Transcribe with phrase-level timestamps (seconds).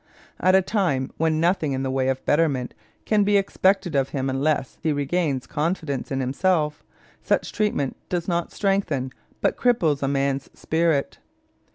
[0.39, 2.73] At a time when nothing in the way of betterment
[3.05, 6.83] can be expected of him unless he regains confidence in himself,
[7.21, 9.11] such treatment does not strengthen,
[9.41, 11.19] but cripples, a man's spirit.